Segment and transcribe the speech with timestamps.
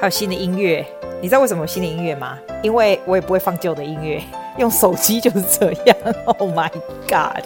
[0.00, 0.82] 还有新的音乐，
[1.20, 2.38] 你知道为什么有新的音乐吗？
[2.62, 4.18] 因为我也不会放旧的音乐，
[4.56, 5.96] 用手机就是这样。
[6.38, 6.70] Oh my
[7.06, 7.44] god！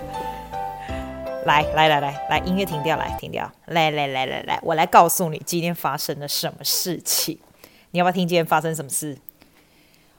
[1.47, 7.37] 来来来来来，音乐停掉，来停掉，来来来来来，我来告诉你今天发生了什么事情。
[7.91, 9.19] 你要不要听今天发生什么事？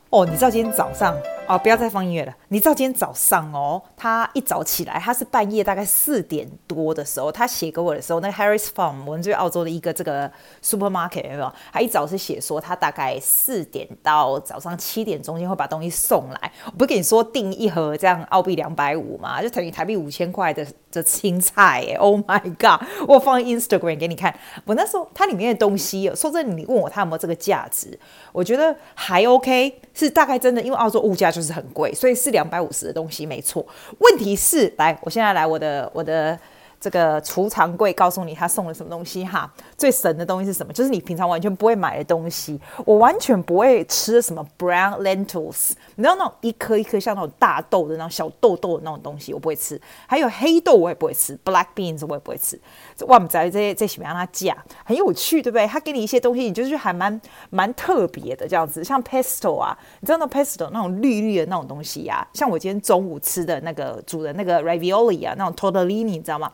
[0.10, 1.16] 哦，你知道今天早上？
[1.48, 2.36] 哦，不要再放音乐了。
[2.48, 10.32] 你知道今天早上哦，他一早起来，他是半夜大概四点多的时候，他写给我的时候，那个 Harris Farm，我们这边澳洲的一个这个
[10.64, 11.54] supermarket 有没有？
[11.72, 16.52] 他一早是写说他大概四点到早上七点中间会把东西送来。
[16.66, 20.66] 我不是跟你说订一盒这样澳币两百五嘛，就等于台币五千块的
[20.96, 22.88] 的青菜哎， Oh my god！
[23.08, 24.36] 我放 Instagram 给你看，
[24.66, 28.00] 我那时候它里面的东西，说真的，你问我它有没有这个价值，
[28.32, 31.26] 我觉得还 OK，是大概真的，因为澳洲物价。
[31.36, 33.66] 就是很贵，所以是两百五十的东西没错。
[33.98, 36.40] 问题是，来，我现在来我的我的。
[36.86, 40.72] 这个储藏柜告诉你他送了什么东西哈，最神的东西是什么？
[40.72, 42.62] 就是你平常完全不会买的东西。
[42.86, 49.82] 我完全不会吃什么 brown lentils，你知道那种一颗一颗像那种大豆的那种小豆豆的那种东西，我不会吃。
[50.06, 52.56] 还有黑豆我也不会吃，black beans 我也不会吃。
[53.08, 55.66] 哇，我们在这些这些让他价很有趣，对不对？
[55.66, 66.52] 他给你一些东西，你就是还蛮蛮特别的这样子，像 pesto 啊，你知道那 pesto 那种绿绿的那种东西呀、啊，像我今天中午吃的那个煮的那个 ravioli 啊，那种 tortellini，你知道吗？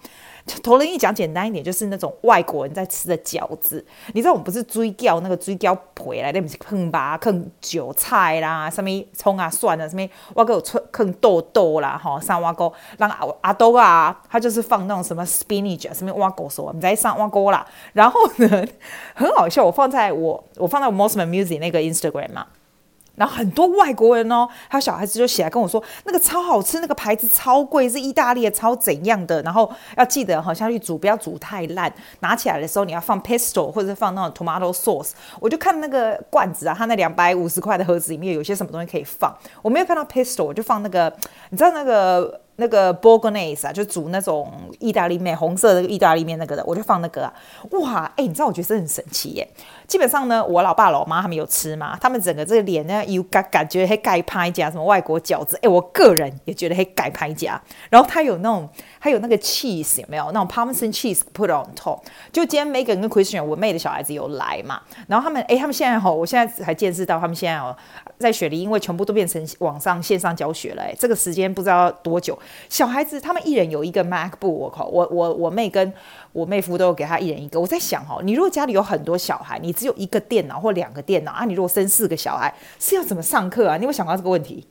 [0.64, 3.86] 头人一讲简单一点，就是那种外国人在吃的饺子。
[4.14, 10.62] 你知道我们不是追饺那个追饺皮来，那不是坑吧，坑韭菜啦，什么葱啊、蒜啊，什么挖沟有
[10.92, 12.72] 坑豆豆啦，哈，上挖沟。
[12.98, 17.66] 让阿阿豆啊，他就是放那种什么 spinach，啊什么挖沟说，我们在上挖沟啦。
[17.94, 18.66] 然后呢，
[19.14, 22.48] 很好笑，我放在我我放在 Mosman Music 那个 Instagram 嘛。
[23.16, 29.42] 然后很多外国人哦，还有小孩子就起来跟我说，那个超好吃，那个牌子超贵，是意大利的，超怎样的。
[29.44, 31.92] 然后要记得好像去煮，不要煮太烂。
[32.22, 35.12] 拿起来的时候你要放 pesto 或者是放那种 tomato sauce。
[35.40, 39.36] 我就看那个罐子啊，它那两百五十块的盒子里面有些什么东西可以放。
[39.62, 41.14] 我没有看到 pesto，我就放那个，
[41.50, 42.42] 你知道那个。
[42.62, 47.34] 那个 Bolognese 啊，就煮那种意大利面，红色的意大利面那个的，我就放那个啊。
[47.72, 49.48] 哇，哎、你知道我觉得是很神奇耶。
[49.88, 57.60] 基本上呢，我老爸老妈他们有吃嘛，他们整个这个脸呢有感感觉还盖拍夹什么外国饺子，哎、我个人也觉得还盖拍夹。
[57.90, 58.70] 然后它有那种，
[59.00, 60.32] 还有那个 cheese 有没有？
[60.32, 62.00] 那种 Parmesan cheese put on top。
[62.32, 67.76] 就今天 Megan 跟 Christian 我妹的小孩子有来嘛，然后他们哎、他们现在吼，我现在才见识到他们现在哦，
[68.22, 72.38] 在雪梨，因为全部都变成网上线上教学了，哎，这个时间不知道多久。
[72.70, 75.92] 小孩子他们一人有一个 MacBook，我靠，我我我妹跟
[76.32, 77.60] 我妹夫都有给他一人一个。
[77.60, 83.78] 我在想哈，你如果家里有很多小孩，你只有一个电脑或两个电脑啊，你如果生四个小孩是要怎么上课啊？
[83.78, 84.68] 你有想到这个问题？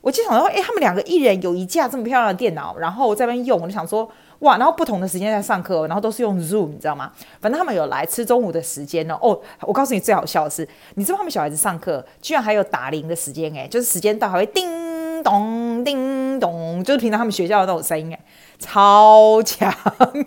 [0.00, 7.12] 我就想说，哎，他们两个一人有一架这么漂亮的电脑，然后我在那边用，我就想说，哇，然后不同的时间在上课，然后都是用 Zoom，你知道吗？
[7.40, 9.16] 反正他们有来吃中午的时间呢。
[9.22, 14.90] 哦，我告诉你最好笑的是，你知道他们小孩子上课居然还有打铃的时间，哎，就是时间到还会叮。
[15.22, 18.18] 咚叮咚，就是平常他们学校的那种声音，哎，
[18.58, 19.70] 超强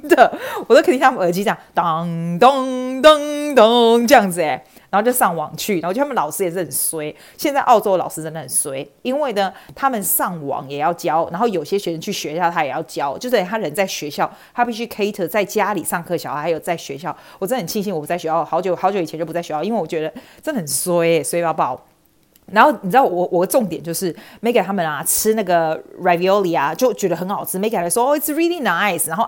[0.07, 0.31] 的，
[0.67, 2.07] 我都可以听他们耳机这样，当
[2.37, 4.63] 咚咚咚这样子，哎，
[4.93, 21.83] 然后就上网去，然后就他们老师也是很衰，现在澳洲老师真的很衰，因为呢，他们上网也要教，然后有些学生去学校他也要教，就是他人在学校，他必须 cater 在家里上课，小孩还有在学校，我真的很庆幸我不在学校，好久好久以前就不在学校，因为我觉得真的很衰，衰到爆。
[22.51, 29.07] 然后你知道我我的重点就是 Megan 他们啊吃那个 ravioli 啊就觉得很好吃，Megan 还说哦 it's really nice。
[29.07, 29.25] 然后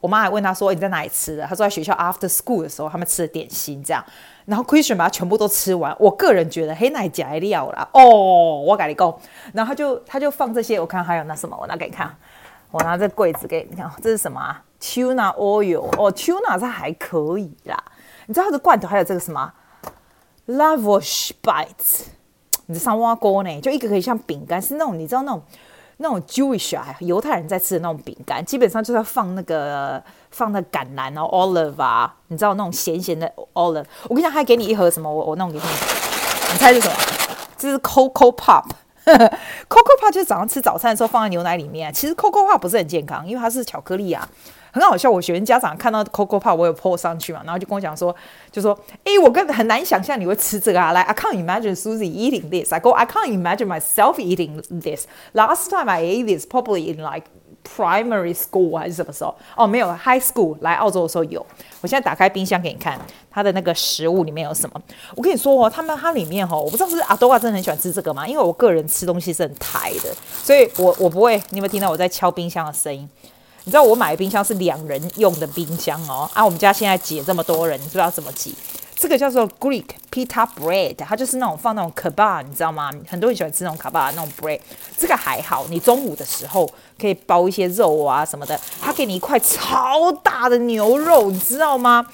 [0.00, 1.46] 我妈还问他说你在哪里吃的？
[1.46, 4.04] 他说在学校 after school 的时候他们吃的点心这样。
[4.46, 9.18] 然后 Christian 把它全部都吃完，我个人觉得黑奶夹料啦哦，我跟你讲。
[9.52, 12.16] 然后他就他就放这些，我看还有那什么，我拿给你看，
[12.70, 17.76] 我拿这柜子给你看，这是什么啊？Tuna oil 哦，Tuna 这还可以啦。
[18.26, 19.52] 你知道它的罐头还有这个什么
[20.46, 22.06] ？Lavash bites。
[22.68, 23.60] 你的三挖锅呢？
[23.60, 25.40] 就一个可以像饼干，是那种你知道那种
[25.98, 33.84] 那种 Jewish 啊，犹太人在吃的那种饼干，基本上就是要放那个放那橄榄哦，olive 啊，你知道那种咸咸的 olive。
[34.04, 35.10] 我跟你讲，还给你一盒什么？
[35.10, 35.64] 我我弄给你，
[36.52, 36.94] 你猜是什么？
[37.56, 38.64] 这是 Coco Pop，Coco
[39.98, 41.90] Pop 就是早上吃早餐的时候放在牛奶里面。
[41.94, 44.28] 其实 Coco Pop 不是很健康，因为它是巧克力啊。
[44.76, 48.14] 很好笑，我学生家长看到 Coco Pop，我有 po 上去嘛，然后就跟我讲说，
[48.52, 52.74] 就说，哎、我根本很难想象你会吃这个啊，来、，I can't imagine Susie eating this.
[52.74, 55.06] I go, I can't imagine myself eating this.
[55.32, 57.24] Last time I ate this, probably in like
[57.64, 59.34] primary school 还是什么时候？
[59.56, 61.44] 哦，没有，high school 来澳洲的时候有。
[61.80, 63.00] 我现在打开冰箱给你看，
[63.30, 64.82] 它的那个食物里面有什么？
[65.14, 68.28] 我跟你说哦，他们它里面哦，我不知道是不是阿多瓦真的很喜欢吃这个吗？
[68.28, 70.14] 因为我个人吃东西是很台的，
[70.44, 71.36] 所以我我不会。
[71.50, 73.08] 你有没有听到我在敲冰箱的声音？
[73.66, 78.54] 你知道我买的冰箱是两人用的冰箱哦，啊，我们家现在挤这么多人，你知道怎么挤？
[78.94, 82.92] 这个叫做 Greek pita bread，它就是那种放那种 kebab，你知道吗？
[83.08, 84.60] 很多人喜欢吃那种 kebab 那种 bread。
[84.96, 88.56] 这个还好，你中午的时候可以包一些肉啊什么的。
[88.80, 92.06] 它给你一块超大的牛肉，你知道吗？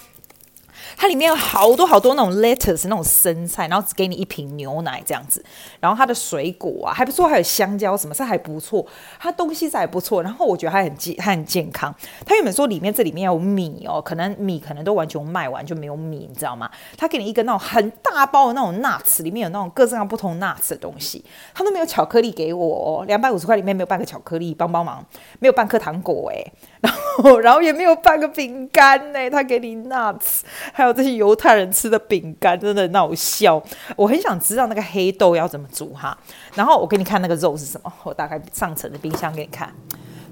[0.96, 5.44] 它里面有好多好多那种 lettuce 那种生菜，然后只给你一瓶牛奶这样子，
[5.80, 8.86] 然后它的水果啊还不错，还有香蕉什么，是还不错，
[9.18, 11.94] 它东西是还不错，然后我觉得还很健，还很健康。
[12.24, 16.70] 它原本说里面这里面有米哦，可能米可能都完全卖完就没有米，你知道吗？
[16.96, 21.24] 它给你一个那种很大包的那种 nuts，里面有那种各式各样不同 nuts 的东西，
[21.54, 25.04] 它都没有巧克力给我哦，两百五十块里面没有半个巧克力，帮帮忙，
[25.38, 26.52] 没有半颗糖果诶。
[26.82, 30.40] 然后然后也没有半个饼干呢，他给你 nuts。
[30.72, 33.62] 还有这些犹太人吃的饼干，真的很好笑。
[33.96, 36.16] 我很想知道那个黑豆要怎么煮哈。
[36.54, 37.92] 然后我给你看那个肉是什么。
[38.02, 39.72] 我打开上层的冰箱给你看。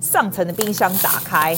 [0.00, 1.56] 上层的冰箱打开，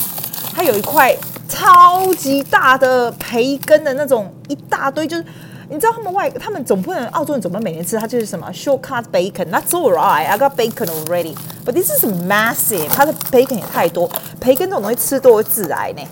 [0.53, 1.17] 它有一块
[1.49, 5.25] 超级大的培根的那种一大堆，就是
[5.73, 9.49] 你知道他们外他们总不能澳洲人总不能每年吃，它就是什么 short cut bacon。
[9.51, 11.35] That's all right, I got bacon already,
[11.65, 12.89] but this is massive。
[12.89, 14.07] 它的 bacon 也太多，
[14.39, 16.03] 培根这种东西吃多会致癌呢。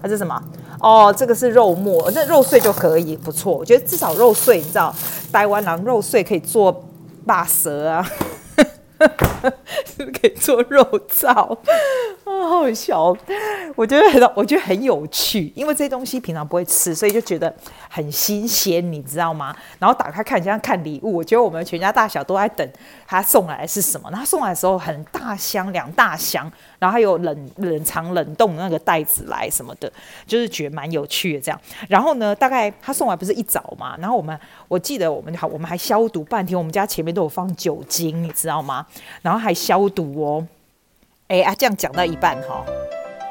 [0.00, 0.42] 它是什么？
[0.80, 3.52] 哦，这个是肉末，那肉碎就可以，不错。
[3.52, 4.94] 我觉得至少肉碎，你知道，
[5.30, 6.82] 台湾狼肉碎可以做
[7.26, 8.10] 霸蛇啊，
[9.84, 10.82] 是不是可以做肉
[11.14, 11.58] 燥？
[12.24, 13.16] 啊，好笑！
[13.74, 17.52] 我觉得很，我觉得很有趣，因为这些东西平常不会吃，所以就觉得
[17.88, 19.54] 很新鲜，你知道吗？
[19.78, 21.16] 然后打开看，像看礼物。
[21.16, 22.68] 我觉得我们全家大小都在等
[23.06, 24.08] 他送来是什么。
[24.10, 29.92] 然后他送来的时候很大箱，两大箱，然后还有冷冷藏冷冻的那个袋子来什么的，
[30.26, 31.60] 就是觉得蛮有趣的这样。
[31.88, 33.96] 然后呢，大概他送来不是一早嘛？
[33.98, 34.38] 然后我们
[34.68, 36.56] 我记得我们好，我们还消毒半天。
[36.56, 38.86] 我们家前面都有放酒精，你知道吗？
[39.22, 40.46] 然后还消毒哦。
[41.32, 42.62] 哎啊，这样讲到一半哈，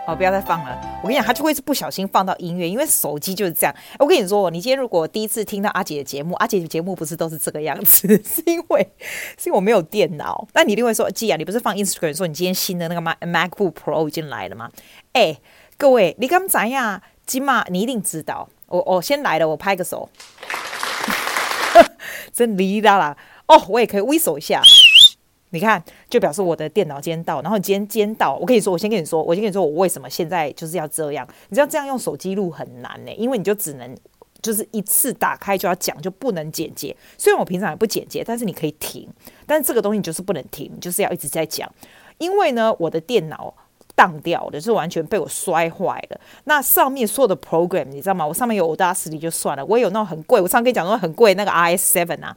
[0.07, 0.75] 哦，不要再放了。
[1.03, 3.75] 我跟你讲，他就会是不小心放到音乐，因为手机就是这样。
[3.99, 8.89] 我跟你说，你今天如果第一次听到阿姐的节目，阿姐的节目不是都是这个样子， 是因为
[9.37, 10.47] 是因为我没有电脑。
[10.55, 14.71] 那你一定会说，季啊，你不是放 Instagram 说你今天新的那个 Mac MacBook Pro 已经来了吗？
[15.13, 15.37] 哎，
[15.77, 18.49] 各位，你刚才呀，今嘛你一定知道。
[18.65, 20.09] 我我先来了，我拍个手，
[22.33, 23.15] 真离啦啦。
[23.47, 24.63] 哦，我也可以挥手一下。
[25.51, 28.35] 你看，就表示我的电脑今天到，然后今天今天到。
[28.35, 31.27] 我跟你说，我先跟你说，我先跟你说，我为什么现在就是要这样？
[31.49, 33.95] 你知道这样用手机录很难呢、因为你就只能
[34.41, 36.95] 就是一次打开就要讲，就不能剪接。
[37.17, 39.07] 虽然我平常也不剪接，但是你可以停。
[39.45, 41.69] 但是这个东西你就是不能停，你就是要一直在讲。
[42.17, 43.53] 因为呢，我的电脑
[43.93, 46.21] 当掉的，是完全被我摔坏了。
[46.45, 48.25] 那上面所有的 program 你知道吗？
[48.25, 52.35] 我上面有 Audacity 就算了，我也有那种很贵，我上次跟你讲说很贵那个 RS7 啊。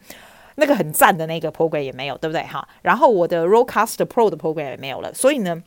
[0.57, 2.67] 那个很赞的那个 program 也没有，对不对哈？
[2.83, 5.63] 然后我的 Rollcast Pro 的 program 也没有了，所以呢，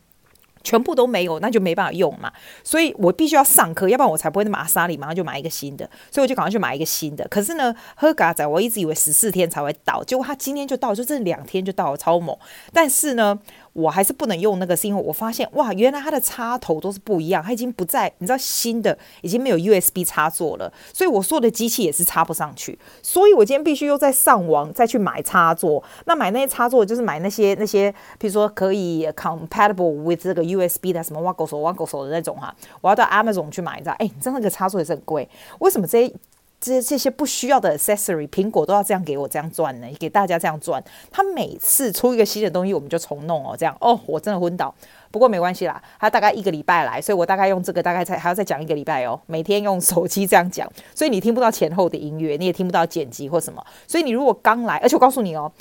[0.63, 2.31] 全部都没有，那就没办法用嘛。
[2.63, 5.89] 所以我必须要上课，要不然我才不会那么阿莎里马上就买一个新的。
[6.11, 7.27] 所以我就赶快去买一个新的。
[7.27, 12.37] 可是呢，喝嘎仔，我一直以为十四天才会到，结果他今天就到，就这两天就到了，超猛。
[12.71, 13.39] 但是呢。
[13.77, 25.83] 我还是不能用那个，是因为我发现哇，原来它的插头都是不一样，它已经不在，你知道新的已经没有 USB 插座了，所以我所有的机器也是插不上去，所以我今天必须又再上网再去买插座。
[26.05, 32.51] 那买那些插座就是买那些那些，比如说可以 compatible with 这个 USB 的什么挖狗手挖狗手的那种哈，
[32.81, 33.95] 我要到 Amazon 去买，你知道？
[33.99, 35.29] 哎，你知道那个插座也是很贵，
[35.59, 36.13] 为什么这些？
[36.59, 40.83] 这些这些不需要的 accessory，苹果都要这样给我这样转呢，给大家这样转。
[41.11, 44.73] 他每次出一个新的东西，我们就重弄哦，这样哦，我真的昏倒。
[45.11, 53.63] 不过没关系啦，他大概一个礼拜来，所以我大概用这个大概才还要再讲一个礼拜哦，每天用手机这样讲，所以你听不到前后的音乐，你也听不到剪辑或什么。
[53.87, 55.51] 所以你如果刚来，而且我告诉你哦。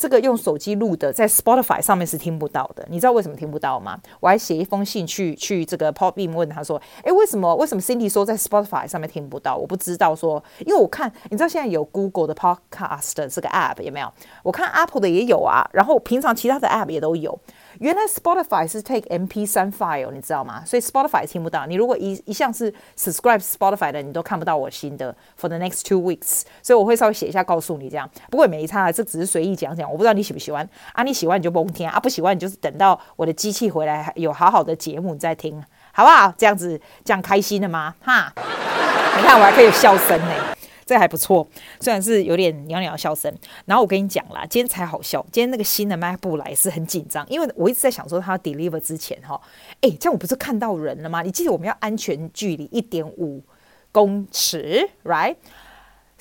[0.00, 2.82] 这个用手机录的，在 Spotify 上面是听不到的。
[2.88, 4.00] 你知道为什么听不到吗？
[4.20, 9.54] 我还写一封信去去这个 Podbean 问他说：“诶，为什么为什么 Cindy 说在 Spotify 上面听不到？
[9.54, 14.10] 我不知道说，因为我看你知道现在有 Google 的 Podcast 这个 App 有没有？
[14.42, 17.38] 我看 Apple 的也有啊，然后平常其他的 App 也都有。”
[17.80, 20.62] 原来 Spotify 是 take MP3 file，你知道吗？
[20.66, 21.64] 所以 Spotify 听不到。
[21.64, 26.42] 你如果一一向是 subscribe Spotify 的，你都看不到我新的 for the next two weeks。
[26.62, 28.06] 所以我会稍微写一下告诉你这样。
[28.30, 29.90] 不过也没差，这只是随意讲讲。
[29.90, 31.02] 我不知道你喜不喜欢啊？
[31.02, 36.30] 你喜欢你就甭听啊，不喜欢你就是等到我的机器回来有好好的节目你再听，好不好？
[36.36, 37.94] 这样子这样开心的吗？
[38.02, 38.30] 哈，
[39.16, 40.34] 你看我还可以有笑声呢。
[40.90, 41.46] 这还不错，
[41.78, 43.32] 虽然是有点袅袅笑声。
[43.64, 45.24] 然后我跟你讲啦，今天才好笑。
[45.30, 49.40] 今天那个新的 MacBook 来是很紧张，因为我一直在想说它 deliver 之前哈，
[49.82, 51.22] 诶，这样我不是看到人了吗？
[51.22, 53.40] 你记得我们要安全距离一点五
[53.92, 55.36] 公尺，right？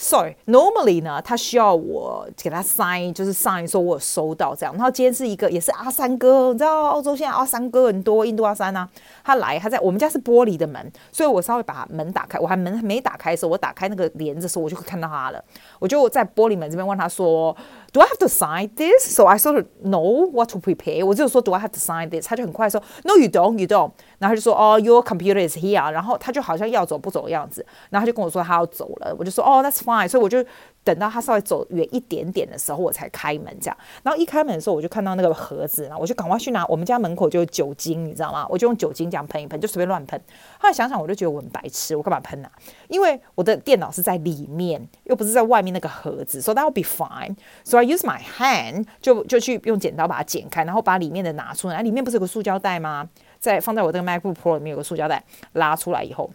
[0.01, 4.74] Sorry，normally 呢，他需要我给他 sign，就是 sign 说我有收到这样。
[4.75, 8.88] 然后今天是一个也是阿三哥，你知道澳洲现在阿三哥很多，印度阿三啊，
[9.25, 15.44] 他来，他在我们家是玻璃的门，所以我稍微把门打开，我还门还没打开的时候，我打开那个帘子的时候，我就会看到他了。
[15.79, 17.53] 我就在玻璃门这边问他说
[17.93, 19.14] ，Do I have to sign this?
[19.14, 21.04] So I sort of know what to prepare。
[21.04, 22.26] 我就说 Do I have to sign this？
[22.26, 23.93] 他就很快说 No, you don't, you don't。
[24.19, 25.90] 然后他就说哦、oh,，Your computer is here。
[25.90, 30.09] 然后他就好像要走不走的样子，然后他就跟我说他要走了，我就说哦、oh,，That's fine。
[30.09, 30.45] 所以我就。
[30.89, 33.77] 等到他稍微走远一点点的时候，我才开门这样。
[34.01, 36.65] 然后一开门的时候，我就看到那个盒子，然后我就赶快去拿。
[36.65, 38.48] 我们家门口就有酒精，你知道吗？
[38.50, 40.19] 我就用酒精这样喷一喷，就随便乱喷。
[40.60, 42.51] 后来想想，我就觉得我很白痴，我干嘛喷、啊？
[42.88, 46.41] 因为我的电脑是在里面，又不是在外面那个盒子。
[46.41, 47.36] So that will be fine.
[47.63, 51.84] So I use my hand，就就去用剪刀把它剪开，然后把里面的拿出来。
[51.84, 53.08] 里面不是有个塑胶袋吗？
[53.39, 56.29] 在放在我这个 MacBook Pro 里面有个塑胶袋，拉出来以后，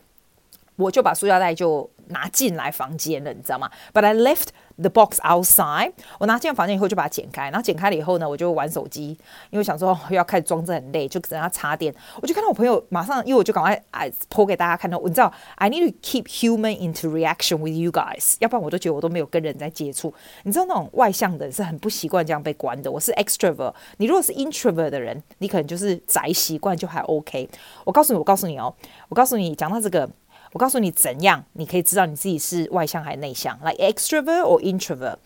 [0.76, 5.92] 我就把塑胶袋就拿进来房间了，你知道吗？But I left the box outside。
[6.18, 9.16] 我拿进房间以后就把它剪开，然后剪开了以后呢，我就玩手机，
[9.50, 11.94] 因为想说又要开始装，这很累，就等它插电。
[12.20, 20.12] 我就看到我朋友马上，因为我就赶快哎 po 给大家看到，你知道，I need to keep human into reaction with you guys，要不然我都觉得我都没有跟人在接触。
[20.42, 22.90] 你知道那种外向的人是很不习惯这样被关的。
[22.90, 27.48] 我是 extrovert，你如果是 introvert 的人，你可能就是宅习惯就还 OK。
[27.84, 28.74] 我告诉你，我告诉你哦，
[29.08, 30.10] 我告诉你，讲到这个。
[30.53, 35.17] 我告诉你怎样，你可以知道你自己是外向还是内向，like extrovert or introvert。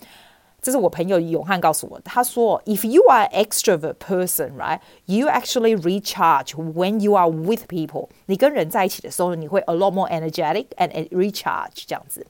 [0.62, 2.04] 这是我朋友永汉告诉我的。
[2.06, 8.08] 他说，If you are an extrovert person, right, you actually recharge when you are with people。
[8.28, 12.26] 你跟人在一起的时候，你会 a lot more energetic and recharge 这样子。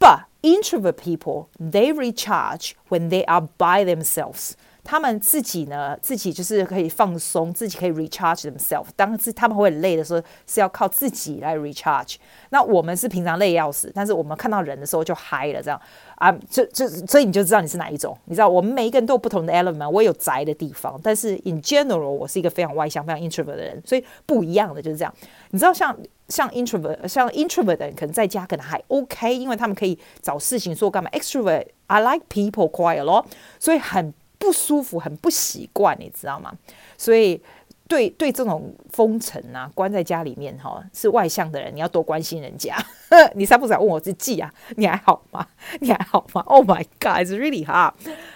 [0.00, 4.54] But introvert people, they recharge when they are by themselves。
[4.89, 8.85] 他们自己呢，自己就是可以放松，自己可以 recharge themselves。
[8.95, 12.15] 当时他们会很累的时候，是要靠自己来 recharge。
[12.51, 15.77] 那我们是平常累要死，但是我们看到人的时候就嗨了，这样
[16.15, 18.17] 啊，就就所以你就知道你是哪一种。
[18.23, 19.89] 你知道，我们每一个人都有不同的 element。
[19.89, 25.13] 我有宅的地方，但是 in general，我是一个非常外向、非常 introvert 的人，所以不一样的就是这样。
[25.49, 25.93] 你知道像，
[26.29, 31.09] 像 introvert，像 introvert 的人，可能在家可能还 OK，因为他们可以找事情做干嘛。
[31.09, 33.25] extrovert，I like people quite a lot，
[33.59, 34.13] 所以很。
[34.37, 36.53] 不舒服，很不习惯，你知道吗？
[36.97, 37.41] 所以
[37.87, 42.75] 对对这种封城啊，关在家里面哈，是外向的人，你要多关心人家。
[43.35, 44.53] 你三不敢问我自己啊？
[44.75, 45.47] 你还好吗？
[45.79, 47.93] 你还好吗？Oh my God, it's really hard.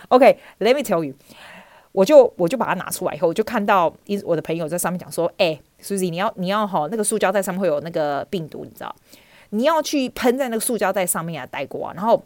[0.08, 1.14] OK, let me tell you，
[1.92, 8.96] 我就我就把它拿出来以后，我就看到一我的朋友在上面讲说，哎，Susie，你要你要哈，那个塑胶袋上面会有那个病毒，你知道？
[9.50, 12.24] 你要去喷在那个塑胶袋上面啊，带过啊，然后。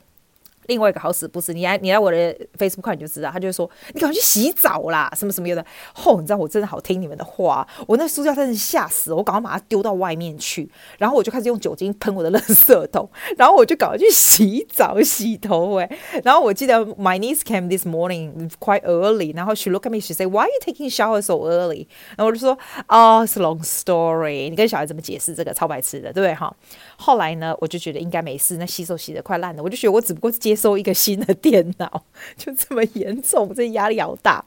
[0.67, 5.65] 另外一个好死不死，你来你来我的 Facebook 看你就知道，他就说你赶快去洗澡啦，什么什么有的。
[5.93, 13.07] 吼、你知道我真的好听你们的话，我那塑胶真是吓死我，赶快把它丢到外面去，然后我就开始用酒精喷我的垃圾桶，
[13.37, 15.89] 然后我就赶快去洗澡洗头哎。
[16.23, 20.49] 然后我记得 my niece came this morning quite early，然后 she look at me she say why are
[20.49, 21.85] you taking shower so early？
[22.17, 22.57] 然后我就说
[22.87, 24.49] 啊、oh,，it's a long story。
[24.49, 26.51] 你跟小孩怎么解释这个超白痴的，对不对哈？
[26.97, 30.54] 后来呢，我就觉得应该没事，那洗手洗得快烂了，我就觉得我只不过是接。
[30.55, 32.05] 收一个新的电脑
[32.37, 34.43] 就这么严重，这压力好大。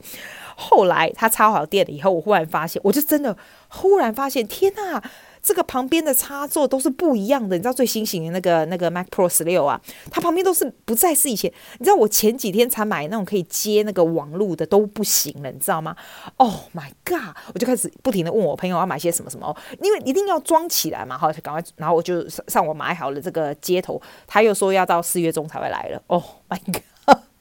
[0.55, 3.37] 后来他插好电了以后，我忽然发现，我就真的
[3.69, 5.01] 忽然发现，天呐，
[5.41, 7.55] 这个旁边的插座都是不一样的。
[7.55, 9.79] 你知道最新型的那个那个 Mac Pro 十六啊，
[10.11, 11.51] 它旁边都是不再是以前。
[11.77, 15.95] 你知道我前几天才买那种可以接那个网络的都不行了，你知道吗
[16.37, 17.35] ？Oh my god！
[17.53, 21.17] 我就开始不停的问我朋友要买些什么什么，因为一定要装起来嘛。
[21.17, 26.01] 好，赶快，然后我就上网买好了这个接头，他又说要到四月中才会来了。
[26.07, 26.83] Oh my god！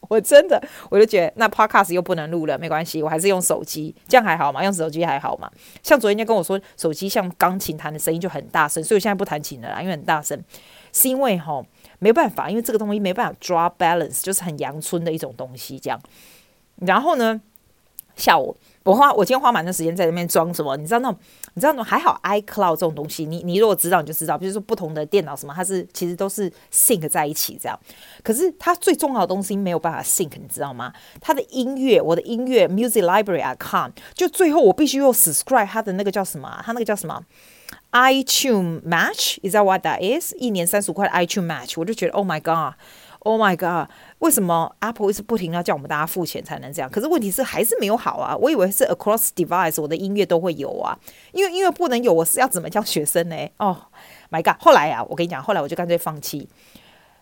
[0.08, 0.60] 我真的，
[0.90, 4.64] 我就觉得那 podcast 又不能录了，没关系，我还是用手机，这样还好嘛？
[4.64, 5.50] 用手机还好嘛？
[5.82, 10.42] 像昨天就跟我说，手机像钢琴弹的声音就很大声，所以我现在不弹琴了啦，因为很大声，
[10.92, 11.62] 是因为哈
[11.98, 16.00] 没办法，因为这个东西没办法抓 balance，就是很阳春的一种东西这样。
[16.76, 17.40] 然后呢，
[18.16, 18.56] 下午。
[18.88, 20.74] 我花我今天花蛮多时间在那边装什么？
[20.78, 21.20] 你知道那种，
[21.52, 27.78] 你知道那种还好，iCloud 这种东西，你你如果知道你就知道，比如说不同的电脑什么，它是其实都是 sync 在一起这样。
[28.24, 30.90] 可是它最重要的东西没有办法 sync，你知道吗？
[31.20, 36.62] 它的音乐，我的音乐 music library icon 就最后我必须要 subscribe 它的那个叫什么？
[36.64, 37.22] 它那个叫什么
[37.92, 40.32] ？iTunes Match，is that what that is？
[40.38, 43.90] 一年三十五块的 iTunes Match，我就觉得 Oh my God，Oh my God。
[44.18, 46.90] 为什么 Apple 一直不停要叫我们大家付钱才能这样？
[46.90, 48.36] 可是问题是还是没有好啊！
[48.36, 50.98] 我以为是 across device 我的音乐都会有啊，
[51.32, 53.36] 因为音乐不能有，我是要怎么教学生呢？
[53.58, 53.76] 哦、
[54.30, 54.60] ，My God！
[54.60, 56.48] 后来啊，我跟你讲，后来我就干脆放弃，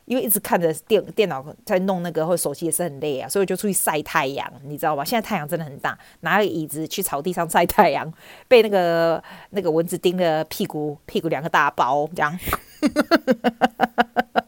[0.06, 5.04] 因为一直看着电电脑在弄那个，或者手机也是很累啊，所以我就出去晒太阳，你知道吧？
[5.04, 8.10] 现在太阳真的很大，拿个椅子去草地上晒太阳，
[8.48, 12.38] 被那个那个蚊子叮的屁股屁股两个大包这样。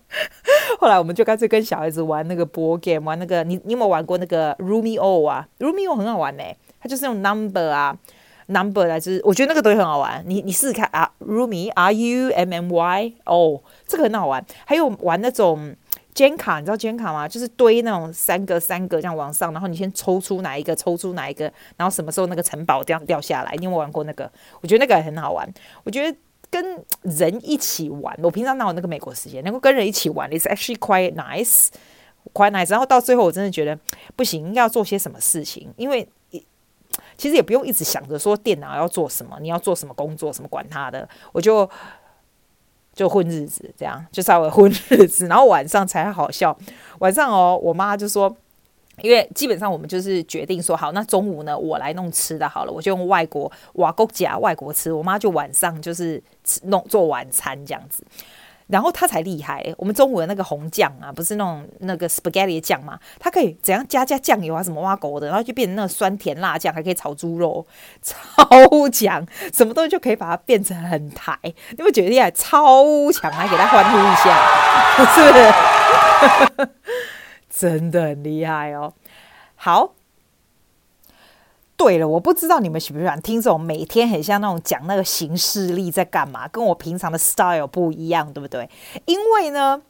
[0.81, 7.99] 后来我们就干脆跟小孩子玩那个 board game，玩那个你你有没有玩过那个 Rumio 啊？Rumio 很好玩呢、欸，它就是用 number 啊
[8.47, 10.23] number 来，就是我觉得那个东西很好玩。
[10.25, 14.45] 你你试试看啊，Rumi R U M M Y O，，这个很好玩。
[14.65, 15.75] 还有玩那种
[16.15, 17.27] Jenga，你知道 Jenga 吗？
[17.27, 23.53] 就是堆那种三个三个这样往上，然后你先抽出哪一个，抽出哪一个，然后什么时候那个城堡这样掉下来？
[23.57, 24.31] 你有没有玩过那个？
[24.61, 25.53] 我觉得那个很好玩。
[25.83, 26.17] 我觉得。
[26.51, 31.69] 跟人一起玩，我平常哪有那个美国时间能够跟人一起玩？It's actually quite nice,
[32.33, 32.71] quite nice。
[32.71, 33.79] 然后到最后，我真的觉得
[34.17, 36.09] 不行，要做些什么事情，因为
[37.17, 41.69] 其实也不用一直想着说电脑要做什么，你要做什么工作，什么管他的，我就
[42.95, 46.57] 就混日子，这样就稍微混日子，然后晚上才好笑。
[47.01, 48.37] 晚上哦，我妈就说。
[49.03, 56.23] 因为基本上我们就是决定说好，那中午呢，我来弄吃的好了，我就用外国瓦国夹外国吃，我妈就晚上就是
[56.65, 58.05] 弄做晚餐这样子，
[58.67, 59.75] 然后她才厉害。
[59.79, 67.67] 我们中午的那个红酱啊，不是那种那个 spaghetti 酱嘛，它可以怎样加加酱油啊，什么挖狗的，然后就变成那个酸甜辣酱，还可以炒猪肉，
[68.03, 68.15] 超
[68.91, 71.39] 强，什么东西就可以把它变成很台。
[71.43, 74.37] 你会觉得厉害，超强，来给他欢呼一下，
[75.15, 76.69] 是不是？
[77.51, 78.93] 真的很厉害哦！
[79.57, 79.95] 好，
[81.77, 88.69] 对了，我不知道你们喜不喜欢听这种每天很像那种讲那个行事历在干嘛，跟我平常的 style 不一样，对不对？
[89.07, 89.83] 因为呢。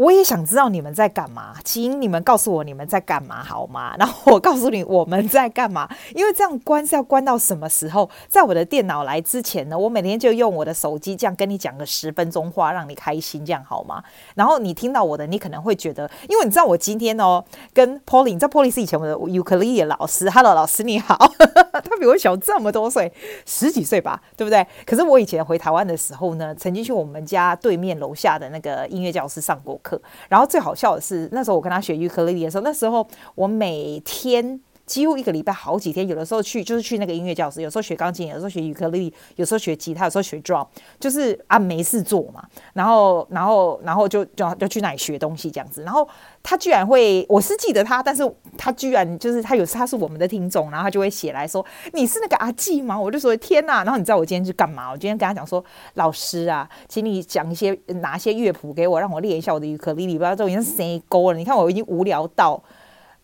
[0.00, 3.94] 我也想知道你们在干嘛，请你们告诉我你们在干嘛好吗？
[4.00, 8.08] 然后我告诉你我们在干嘛，因为这样关是要关到什么时候？
[8.26, 14.02] 在我的电脑来之前呢，我每天就用我的手机这样跟你讲个十分钟话，让你开心，这样好吗？
[14.34, 21.14] 然后你听到我的，你可能会觉得，因为你知道我今天哦，跟 Polly，你知道 Polly 是以前我的尤克里里老师，Hello 老师你好，
[22.00, 23.12] 比我小这么多岁，
[23.46, 24.66] 十几岁吧，对不对？
[24.84, 30.00] 可是我以前回台湾的时候呢，曾经去我们家对面楼下的那个音乐教室上过课。
[30.28, 40.66] 然后最好笑的是，那时候我跟他学尤克里里的时候，那时候我每天几乎一个礼拜好几天，有的时候去就是去那个音乐教室，有时候学钢琴，有时候学尤克里里，有时候学吉他，有时候学 drum，
[40.98, 42.42] 就是啊没事做嘛，
[42.72, 46.08] 然后然后然后就就就去那里学东西这样子，然后。
[46.42, 48.22] 他居然会，我是记得他，但是
[48.56, 52.98] 他居然就是他有他是我们的听众，然后他就会写来说，你是那个阿季吗？
[52.98, 53.84] 我就说天哪！
[53.84, 54.90] 然后你知道我今天去干嘛？
[54.90, 55.62] 我今天跟他讲说，
[55.96, 60.14] 老师啊，请你讲一些拿一些乐谱给我，让我练一下我的尤克里里。
[60.14, 61.36] 不知道都已经谁勾了？
[61.36, 62.60] 你看我已经无聊到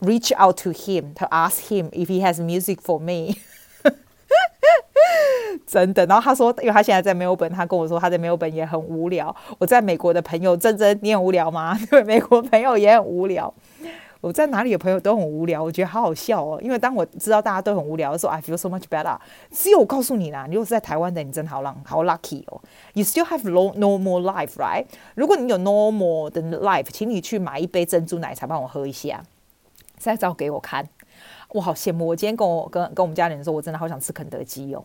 [0.00, 3.36] reach out to him to ask him if he has music for me。
[5.66, 9.34] 真的，然后他说，因为他现在在墨尔本，他跟我说他在墨尔本也很无聊。
[9.58, 11.78] 我在美国的朋友，真真，你很无聊吗？
[11.90, 13.52] 对，美国朋友也很无聊。
[14.20, 16.58] 我在哪里的朋友都很无聊，我觉得好好笑哦。
[16.62, 19.16] 因为当我知道大家都很无聊的时候，I feel so much better。
[19.50, 22.60] 只有我告诉你啦，你如果是在台湾的，你真好浪好 lucky 哦。
[22.94, 24.86] You still have no normal life, right？
[25.14, 29.22] 如果你有 normal 的 life，请你去买一杯珍珠奶茶帮我喝一下，
[29.96, 30.88] 再照给我看。
[31.50, 32.08] 我好羡慕！
[32.08, 34.84] 我今天跟我跟跟我们家人说，我真的好想吃肯德基哦。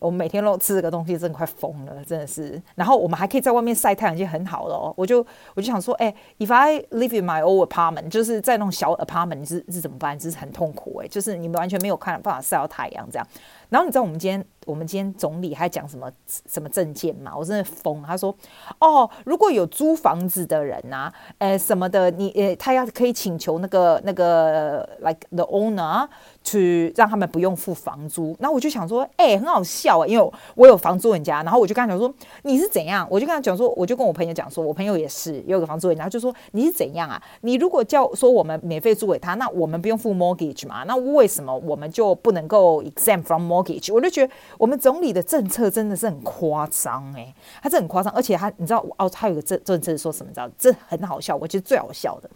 [0.00, 2.60] 我每天都吃这个东西，真的快疯了，真的是。
[2.74, 4.92] 然后我们还可以在外面晒太阳，已经很好了哦。
[4.96, 10.18] 我就我就想说，哎、，If I live in my own apartment，就是在那种小 apartment，你是是怎么办？
[10.18, 13.26] 就是很痛苦哎、就是你们完全没有看办法晒到太阳这样。
[13.70, 17.32] 然后你知道我们今天我们今天总理还讲什么什么政见吗？
[17.34, 18.02] 我真的疯。
[18.02, 18.34] 他说，
[18.78, 26.06] 哦，如果有租房子的人呐、啊，呃什么的，你呃他要可以请求那个那个 like the owner。
[26.42, 32.10] 去让他们不用付房租，那我就想说，哎、很好笑啊，因为我有房租人家，然后我就跟他讲说，
[32.44, 33.06] 你是怎样？
[33.10, 37.22] 我就跟他讲说，我就跟我朋友讲说，我朋友也是有个房租人家，就说你是怎样啊？
[37.42, 40.82] 你如果叫说我们免费租给他，那我们不用付 mortgage 嘛？
[40.84, 43.59] 那为什么我们就不能够 exempt from mortgage？
[43.92, 50.30] 我就觉得我们总理的政策真的是很夸张哎，他这很夸张，而且他你知道哦，他有个政政策说什么？
[50.30, 52.30] 你知道这很好笑，我觉得最好笑的。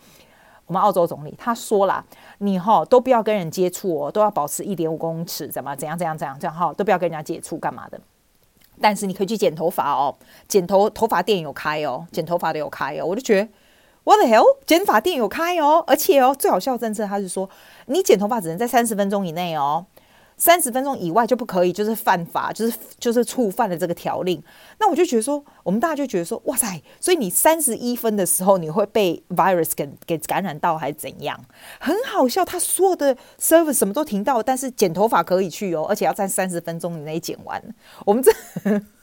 [0.67, 2.03] 我们澳洲总理他说啦，
[2.39, 8.01] 你哈都不要跟人接触哦，都要保持一点五公尺，怎么怎样怎样怎样这样哈，都不要跟人家接触干嘛的？
[8.81, 10.17] 但是你可以去剪头发哦，
[10.49, 13.49] 剪头头发店有开哦，剪头发的有开哦，我就觉得
[14.05, 17.49] What the hell，剪发店有开哦，而且哦最好笑的政策他是说，
[17.87, 19.87] 你剪头发只能在三十分钟以内哦。
[20.45, 24.43] 三十分钟以外就不可以，就是犯法，就是就是触犯了这个条令。
[24.79, 26.81] 那我就觉得说，我们大家就觉得说，哇塞！
[27.01, 31.39] 所以你三十一分的时候，你会被 virus 给给感染到，还是怎样？
[31.81, 37.61] 很好笑，他所有的 service 什么都停到，但是剪头发可以去哦，而且要在三十分钟以内剪完。
[38.05, 38.31] 我们这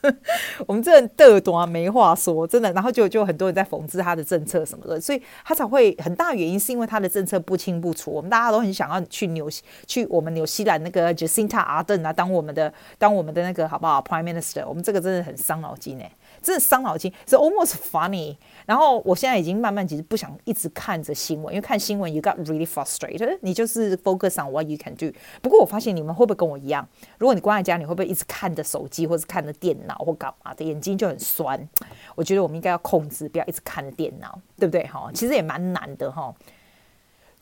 [0.66, 2.72] 我们这嘚多没话说，真的。
[2.72, 8.10] 然后就就很多人在讽刺他的政策什么的，所以他才会很大原因是因为他的政策不清不楚。
[8.10, 9.50] 我们大家都很想要去纽
[9.86, 14.64] 去我们纽西兰那个 Jacinda Ardern 啊，当我们的当我们的那个好不好 Prime Minister？
[14.66, 16.10] 我们这个真的很伤脑筋诶。
[16.42, 18.36] 真的伤脑筋，是 almost funny。
[18.66, 23.38] 然后我现在已经慢慢其实不想一直看着新闻，因为看新闻 you got really frustrated。
[23.40, 25.12] 你就是 focus on what you can do。
[25.40, 26.86] 不过我发现你们会不会跟我一样？
[27.18, 30.64] 如果你关在家，你会不会一直看着手机或是看着电脑或干嘛的？
[30.64, 31.68] 眼睛就很酸。
[32.14, 34.86] 我觉得我们应该要控制，不要一直看着电脑，对不对？
[34.86, 36.34] 哈，其实也蛮难的哈。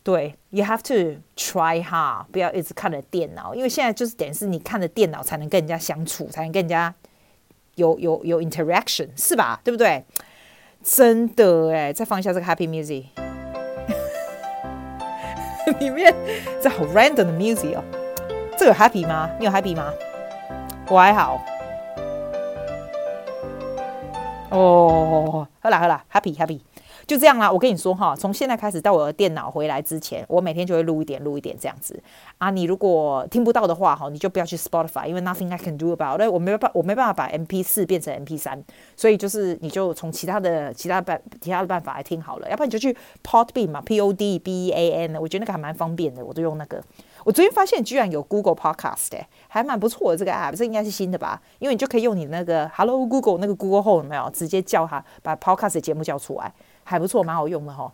[0.02, 6.94] 对，you have to try hard，不要一直看着电脑，因为现在就是等于是你看着电脑才能跟人家相处，才能跟人家。
[7.80, 9.60] 有有有 interaction 是吧？
[9.64, 10.04] 对不对？
[10.82, 13.04] 真的哎，再放一下这个 happy music，
[15.78, 16.14] 里面
[16.62, 17.82] 这好 random 的 music 哦。
[18.56, 19.30] 这有 happy 吗？
[19.38, 19.92] 你有 happy 吗？
[20.88, 21.40] 我还好。
[24.50, 26.60] 哦，好啦好啦，happy happy。
[27.10, 32.00] 就这样啦，我跟你说哈，从现在开始到我的电脑回来之前，我每天就会录一点，录一点这样子
[32.38, 32.50] 啊。
[32.50, 36.20] 你如果听不到的话哈，你就不要去 Spotify，因为 nothing I can do about。
[36.30, 38.62] 我没办法，我没办法把 MP 四变成 MP 三，
[38.94, 42.48] 所以就是你就从其他的其他办其他的办法来听好了。
[42.48, 46.80] 要不然你就去 Pod B 嘛，P O D B E A N，我觉得那个还蛮方便的，我都用那个。
[47.24, 51.42] 我昨天发现居然有 Google Podcast，欸，还蛮不错的这个 app，这应该是新的吧？
[51.58, 56.54] 因为你就可以用你那个 Hello Google 那个 Google Home 有没有直接叫它把 Podcast 的节目叫出来。
[56.84, 57.92] 还不错，蛮好用的哈。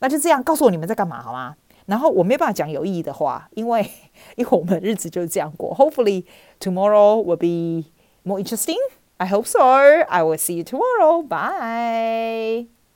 [0.00, 1.56] 那就这样，告诉我你们在干嘛好吗？
[1.86, 3.90] 然后我没办法讲有意义的话，因为
[4.36, 5.74] 因为我们日子就是这样过。
[5.74, 6.24] Hopefully
[6.60, 7.88] tomorrow will be
[8.24, 8.76] more interesting.
[9.16, 9.58] I hope so.
[9.60, 11.22] I will see you tomorrow.
[11.22, 12.77] Bye.